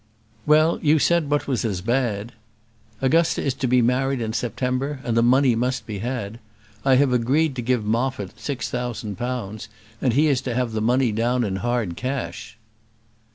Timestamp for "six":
8.39-8.67